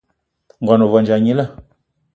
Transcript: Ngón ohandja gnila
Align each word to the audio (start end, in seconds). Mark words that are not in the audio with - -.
Ngón 0.61 0.85
ohandja 0.87 1.17
gnila 1.21 1.45